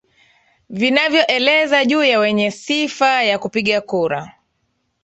vinavyoeleza 0.69 1.83
juu 1.85 2.03
ya 2.03 2.19
wenye 2.19 2.51
sifa 2.51 3.23
ya 3.23 3.39
kupiga 3.39 3.81
kura 3.81 4.35